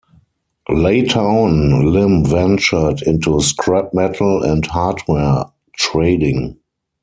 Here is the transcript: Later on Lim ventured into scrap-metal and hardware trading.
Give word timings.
Later 0.73 1.19
on 1.19 1.93
Lim 1.93 2.25
ventured 2.25 3.03
into 3.03 3.39
scrap-metal 3.39 4.41
and 4.41 4.65
hardware 4.65 5.43
trading. 5.75 6.57